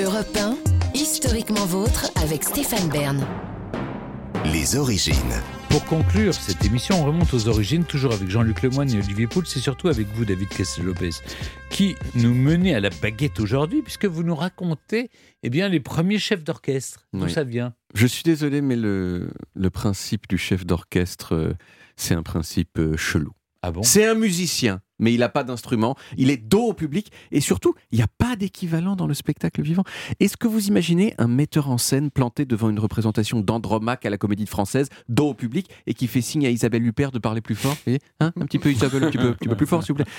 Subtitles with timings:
[0.00, 0.56] Europe 1,
[0.94, 3.26] historiquement vôtre avec Stéphane Bern.
[4.52, 5.14] Les origines.
[5.68, 9.44] Pour conclure cette émission, on remonte aux origines, toujours avec Jean-Luc Lemoyne et Olivier Pouls,
[9.46, 11.10] c'est surtout avec vous, David Castel-Lopez,
[11.70, 15.10] qui nous menez à la baguette aujourd'hui, puisque vous nous racontez
[15.42, 17.06] eh bien, les premiers chefs d'orchestre.
[17.12, 17.32] D'où Oui.
[17.32, 17.74] ça vient?
[17.94, 21.52] Je suis désolé, mais le, le principe du chef d'orchestre, euh,
[21.96, 23.32] c'est un principe euh, chelou.
[23.64, 27.40] Ah C'est un musicien, mais il n'a pas d'instrument, il est dos au public, et
[27.40, 29.84] surtout, il n'y a pas d'équivalent dans le spectacle vivant.
[30.18, 34.18] Est-ce que vous imaginez un metteur en scène planté devant une représentation d'Andromaque à la
[34.18, 37.54] Comédie Française, dos au public, et qui fait signe à Isabelle Huppert de parler plus
[37.54, 37.76] fort?
[38.18, 40.12] Hein Un petit peu Isabelle, un petit peu plus fort, s'il vous plaît.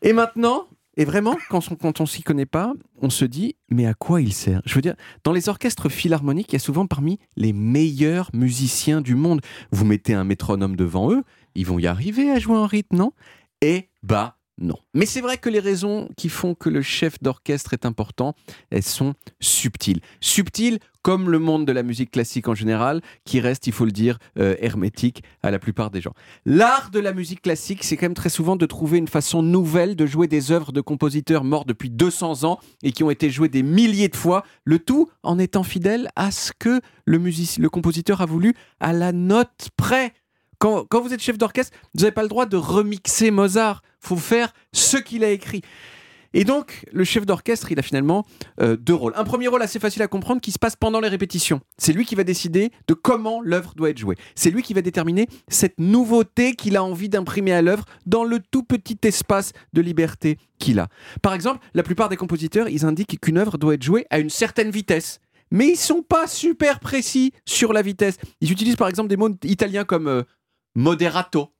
[0.00, 3.94] Et maintenant, et vraiment, quand on, quand s'y connaît pas, on se dit, mais à
[3.94, 4.62] quoi il sert?
[4.64, 4.94] Je veux dire,
[5.24, 9.40] dans les orchestres philharmoniques, il y a souvent parmi les meilleurs musiciens du monde.
[9.72, 11.22] Vous mettez un métronome devant eux,
[11.54, 13.12] ils vont y arriver à jouer en rythme, non?
[13.60, 14.76] Eh bah non.
[14.94, 18.34] Mais c'est vrai que les raisons qui font que le chef d'orchestre est important,
[18.70, 20.00] elles sont subtiles.
[20.20, 23.90] Subtiles comme le monde de la musique classique en général, qui reste, il faut le
[23.92, 26.14] dire, euh, hermétique à la plupart des gens.
[26.46, 29.96] L'art de la musique classique, c'est quand même très souvent de trouver une façon nouvelle
[29.96, 33.50] de jouer des œuvres de compositeurs morts depuis 200 ans et qui ont été jouées
[33.50, 37.68] des milliers de fois, le tout en étant fidèle à ce que le, music- le
[37.68, 40.14] compositeur a voulu à la note près.
[40.58, 43.82] Quand, quand vous êtes chef d'orchestre, vous n'avez pas le droit de remixer Mozart.
[44.00, 45.60] faut faire ce qu'il a écrit.
[46.34, 48.26] Et donc, le chef d'orchestre, il a finalement
[48.60, 49.12] euh, deux rôles.
[49.16, 51.60] Un premier rôle assez facile à comprendre qui se passe pendant les répétitions.
[51.78, 54.16] C'est lui qui va décider de comment l'œuvre doit être jouée.
[54.34, 58.40] C'est lui qui va déterminer cette nouveauté qu'il a envie d'imprimer à l'œuvre dans le
[58.40, 60.88] tout petit espace de liberté qu'il a.
[61.22, 64.30] Par exemple, la plupart des compositeurs, ils indiquent qu'une œuvre doit être jouée à une
[64.30, 65.20] certaine vitesse.
[65.52, 68.16] Mais ils sont pas super précis sur la vitesse.
[68.40, 70.22] Ils utilisent par exemple des mots italiens comme euh,
[70.74, 71.53] moderato.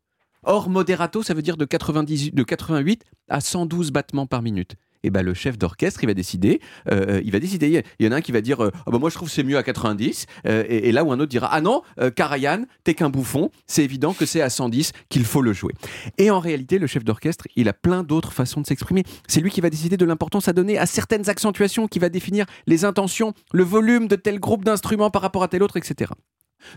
[0.44, 4.76] Or, moderato, ça veut dire de, 98, de 88 à 112 battements par minute.
[5.04, 6.60] Et ben, le chef d'orchestre, il va décider.
[6.90, 7.84] euh, il va décider.
[7.98, 9.42] Il y en a un qui va dire euh, Ah bah, Moi, je trouve c'est
[9.42, 10.26] mieux à 90.
[10.46, 11.82] Euh, et, là où un autre dira Ah non,
[12.16, 13.50] Karajan, t'es qu'un bouffon.
[13.66, 15.74] C'est évident que c'est à 110 qu'il faut le jouer.
[16.16, 19.04] Et en réalité, le chef d'orchestre, il a plein d'autres façons de s'exprimer.
[19.28, 22.46] C'est lui qui va décider de l'importance à donner à certaines accentuations, qui va définir
[22.66, 26.12] les intentions, le volume de tel groupe d'instruments par rapport à tel autre, etc.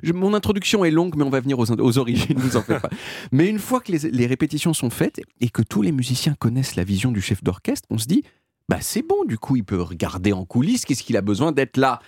[0.03, 2.89] Mon introduction est longue, mais on va venir aux, aux origines, vous en faites pas.
[3.31, 6.75] Mais une fois que les, les répétitions sont faites et que tous les musiciens connaissent
[6.75, 8.23] la vision du chef d'orchestre, on se dit,
[8.69, 11.77] bah c'est bon, du coup, il peut regarder en coulisses, qu'est-ce qu'il a besoin d'être
[11.77, 11.99] là?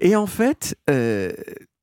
[0.00, 1.32] Et en fait, euh,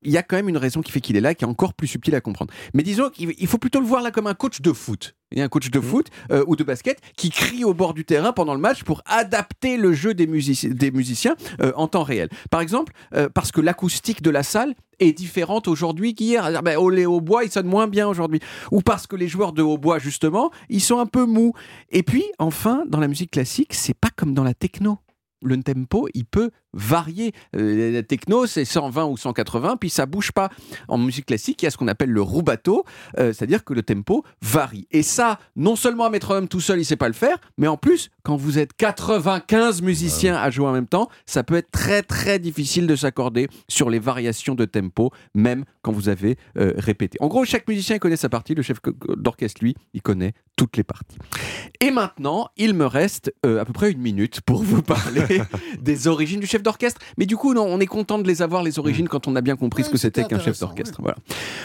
[0.05, 1.73] il y a quand même une raison qui fait qu'il est là, qui est encore
[1.73, 2.53] plus subtile à comprendre.
[2.73, 5.15] Mais disons qu'il il faut plutôt le voir là comme un coach de foot.
[5.31, 7.93] Il y a un coach de foot euh, ou de basket qui crie au bord
[7.93, 11.87] du terrain pendant le match pour adapter le jeu des, musici- des musiciens euh, en
[11.87, 12.29] temps réel.
[12.51, 16.61] Par exemple, euh, parce que l'acoustique de la salle est différente aujourd'hui qu'hier.
[16.63, 18.39] Ben, oh, les hautbois, ils sonnent moins bien aujourd'hui.
[18.71, 21.53] Ou parce que les joueurs de hautbois, justement, ils sont un peu mous.
[21.89, 24.99] Et puis, enfin, dans la musique classique, c'est pas comme dans la techno.
[25.41, 27.31] Le tempo, il peut varier.
[27.55, 30.49] Euh, la techno, c'est 120 ou 180, puis ça bouge pas.
[30.87, 32.83] En musique classique, il y a ce qu'on appelle le rubato,
[33.17, 34.87] euh, c'est-à-dire que le tempo varie.
[34.91, 37.77] Et ça, non seulement un métronome tout seul, il sait pas le faire, mais en
[37.77, 42.03] plus, quand vous êtes 95 musiciens à jouer en même temps, ça peut être très
[42.03, 47.17] très difficile de s'accorder sur les variations de tempo, même quand vous avez euh, répété.
[47.21, 48.77] En gros, chaque musicien connaît sa partie, le chef
[49.17, 51.17] d'orchestre, lui, il connaît toutes les parties.
[51.79, 55.21] Et maintenant, il me reste à peu près une minute pour vous parler
[55.81, 57.01] des origines du chef d'orchestre.
[57.17, 59.41] Mais du coup, non, on est content de les avoir, les origines, quand on a
[59.41, 60.99] bien compris ce que c'était qu'un chef d'orchestre.
[61.01, 61.17] Voilà.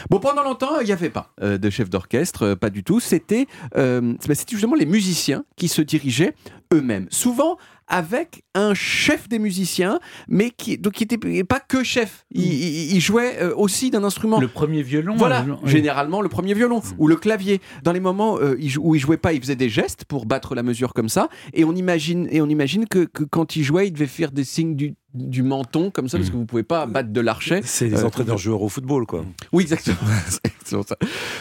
[0.09, 2.99] Bon, pendant longtemps, il n'y avait pas euh, de chef d'orchestre, euh, pas du tout.
[2.99, 6.33] C'était euh, bah, c'était justement les musiciens qui se dirigeaient
[6.73, 7.07] eux-mêmes.
[7.09, 7.57] Souvent
[7.91, 12.25] avec un chef des musiciens, mais qui donc qui était pas que chef.
[12.31, 14.39] Il, il- il jouait euh, aussi d'un instrument.
[14.39, 15.69] Le premier violon Voilà, euh, oui.
[15.69, 17.61] généralement le premier violon ou le clavier.
[17.83, 20.63] Dans les moments euh, où il jouait pas, il faisait des gestes pour battre la
[20.63, 21.29] mesure comme ça.
[21.53, 24.45] Et on imagine, et on imagine que, que quand il jouait, il devait faire des
[24.45, 27.59] signes du, du menton comme ça, parce que vous pouvez pas battre de l'archet.
[27.65, 29.25] C'est les Euh, entraîneurs joueurs au football, quoi.
[29.51, 29.97] Oui, exactement.
[30.29, 30.95] C'est exactement ça.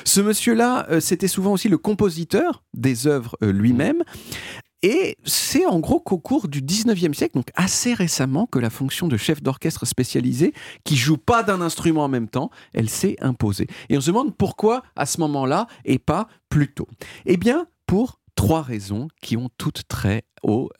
[0.04, 4.02] Ce monsieur-là, euh, c'était souvent aussi le compositeur des œuvres euh, lui-même.
[4.82, 9.08] Et c'est en gros qu'au cours du 19e siècle, donc assez récemment, que la fonction
[9.08, 10.54] de chef d'orchestre spécialisé,
[10.84, 13.66] qui joue pas d'un instrument en même temps, elle s'est imposée.
[13.90, 16.88] Et on se demande pourquoi à ce moment-là et pas plus tôt.
[17.26, 20.22] Eh bien, pour trois raisons qui ont toutes trait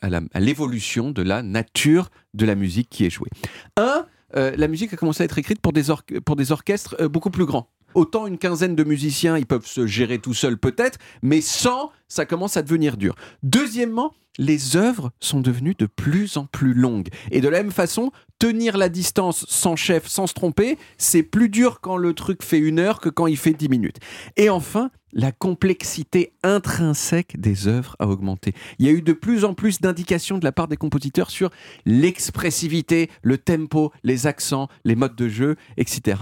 [0.01, 3.29] à l'évolution de la nature de la musique qui est jouée.
[3.77, 4.05] Un,
[4.35, 7.07] euh, la musique a commencé à être écrite pour des, or- pour des orchestres euh,
[7.07, 7.67] beaucoup plus grands.
[7.93, 12.25] Autant une quinzaine de musiciens, ils peuvent se gérer tout seuls peut-être, mais 100, ça
[12.25, 13.15] commence à devenir dur.
[13.43, 17.09] Deuxièmement, les œuvres sont devenues de plus en plus longues.
[17.31, 21.49] Et de la même façon, tenir la distance sans chef, sans se tromper, c'est plus
[21.49, 23.97] dur quand le truc fait une heure que quand il fait dix minutes.
[24.37, 28.53] Et enfin, la complexité intrinsèque des œuvres a augmenté.
[28.79, 31.49] Il y a eu de plus en plus d'indications de la part des compositeurs sur
[31.85, 36.21] l'expressivité, le tempo, les accents, les modes de jeu, etc.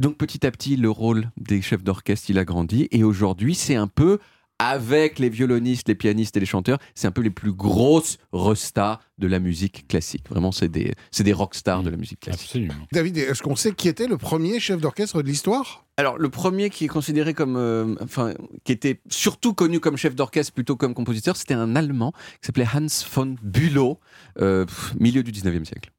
[0.00, 2.88] Et donc petit à petit, le rôle des chefs d'orchestre, il a grandi.
[2.90, 4.18] Et aujourd'hui, c'est un peu
[4.58, 8.98] avec les violonistes, les pianistes et les chanteurs, c'est un peu les plus grosses restas
[9.18, 10.24] de la musique classique.
[10.30, 12.46] Vraiment, c'est des, c'est des rockstars de la musique classique.
[12.46, 12.86] Absolument.
[12.92, 15.84] David, est-ce qu'on sait qui était le premier chef d'orchestre de l'histoire?
[15.98, 17.56] Alors, le premier qui est considéré comme.
[17.58, 18.32] euh, enfin,
[18.64, 22.68] qui était surtout connu comme chef d'orchestre plutôt comme compositeur, c'était un Allemand qui s'appelait
[22.74, 24.00] Hans von Bülow,
[24.40, 25.92] euh, pff, milieu du 19e siècle.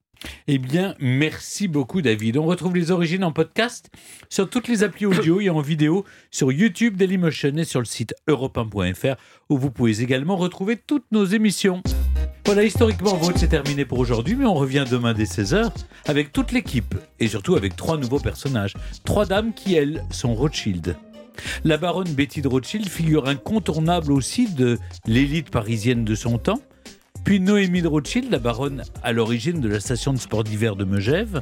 [0.47, 2.37] Eh bien, merci beaucoup, David.
[2.37, 3.89] On retrouve les origines en podcast
[4.29, 8.13] sur toutes les applis audio et en vidéo sur YouTube, Dailymotion et sur le site
[8.27, 9.15] europe1.fr
[9.49, 11.81] où vous pouvez également retrouver toutes nos émissions.
[12.45, 15.71] Voilà, historiquement vôtre, c'est terminé pour aujourd'hui, mais on revient demain dès 16h
[16.05, 18.73] avec toute l'équipe et surtout avec trois nouveaux personnages.
[19.05, 20.97] Trois dames qui, elles, sont Rothschild.
[21.63, 26.61] La baronne Betty de Rothschild, figure incontournable aussi de l'élite parisienne de son temps.
[27.23, 30.83] Puis Noémie de Rothschild, la baronne à l'origine de la station de sport d'hiver de
[30.83, 31.41] Megève.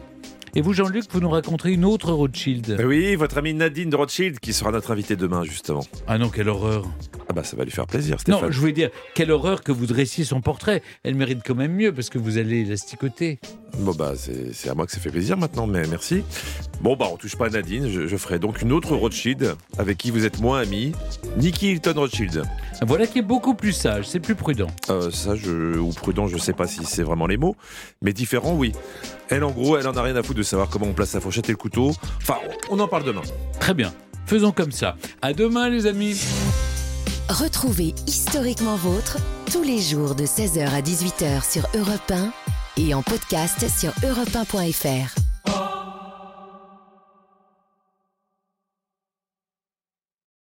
[0.56, 2.78] Et vous, Jean-Luc, vous nous raconterez une autre Rothschild.
[2.80, 5.84] Eh Oui, votre amie Nadine de Rothschild qui sera notre invitée demain justement.
[6.08, 6.86] Ah non, quelle horreur.
[7.30, 8.42] Ah bah ça va lui faire plaisir Stéphane.
[8.46, 10.82] Non, je voulais dire, quelle horreur que vous dressiez son portrait.
[11.04, 13.40] Elle mérite quand même mieux parce que vous allez l'asticoter.
[13.78, 16.24] Bon bah c'est à moi que ça fait plaisir maintenant, mais merci.
[16.82, 19.98] Bon bah on touche pas à Nadine, je, je ferai donc une autre Rothschild avec
[19.98, 20.94] qui vous êtes moins amis,
[21.38, 22.44] Nikki Hilton Rothschild.
[22.86, 24.68] Voilà qui est beaucoup plus sage, c'est plus prudent.
[24.90, 27.56] Euh, ça je ou prudent, je sais pas si c'est vraiment les mots,
[28.02, 28.74] mais différent oui.
[29.30, 31.22] Elle en gros, elle en a rien à foutre de savoir comment on place la
[31.22, 31.92] fourchette et le couteau.
[32.18, 32.38] Enfin,
[32.70, 33.22] on en parle demain.
[33.60, 33.94] Très bien,
[34.26, 34.96] faisons comme ça.
[35.22, 36.20] À demain, les amis.
[37.30, 39.18] Retrouvez Historiquement Vôtre
[39.52, 42.32] tous les jours de 16h à 18h sur Europe 1
[42.80, 45.19] et en podcast sur europe1.fr.